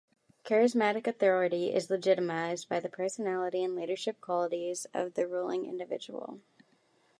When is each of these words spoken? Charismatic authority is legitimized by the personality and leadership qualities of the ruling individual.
Charismatic 0.43 1.05
authority 1.05 1.71
is 1.71 1.91
legitimized 1.91 2.67
by 2.67 2.79
the 2.79 2.89
personality 2.89 3.63
and 3.63 3.75
leadership 3.75 4.19
qualities 4.19 4.87
of 4.95 5.13
the 5.13 5.27
ruling 5.27 5.67
individual. 5.67 6.39